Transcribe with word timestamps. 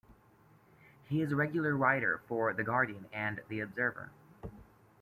He 1.09 1.21
is 1.21 1.31
a 1.31 1.35
regular 1.35 1.77
writer 1.77 2.21
for 2.27 2.51
"The 2.55 2.63
Guardian" 2.63 3.05
and 3.13 3.39
"The 3.49 3.59
Observer". 3.59 4.09